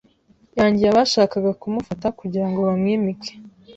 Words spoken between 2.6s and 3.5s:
bamwimike